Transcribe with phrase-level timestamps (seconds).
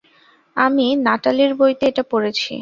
[0.57, 2.53] আমি নাটালির বইতে এটা পড়েছি।